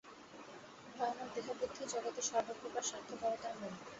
[0.95, 3.73] ভয়ানক দেহবুদ্ধিই জগতে সর্বপ্রকার স্বার্থপরতার মূল।